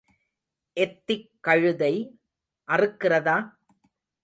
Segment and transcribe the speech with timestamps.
[0.77, 1.93] Ethic கழுத்தை
[2.67, 3.37] அறுக்கிறதா?